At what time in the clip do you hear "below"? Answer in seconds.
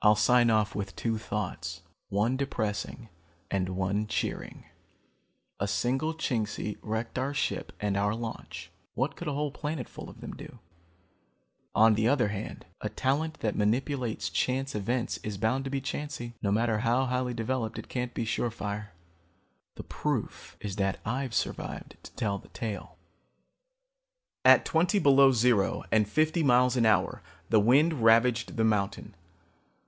25.00-25.32